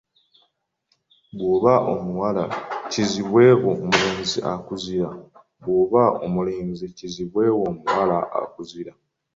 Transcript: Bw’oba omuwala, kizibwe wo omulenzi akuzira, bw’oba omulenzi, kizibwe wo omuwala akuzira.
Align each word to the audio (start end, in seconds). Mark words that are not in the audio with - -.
Bw’oba 1.35 1.73
omuwala, 1.93 2.43
kizibwe 2.91 3.45
wo 3.63 3.71
omulenzi 3.83 4.37
akuzira, 4.53 5.09
bw’oba 5.61 6.03
omulenzi, 6.25 6.85
kizibwe 6.97 7.43
wo 7.55 7.63
omuwala 7.71 8.17
akuzira. 8.41 8.91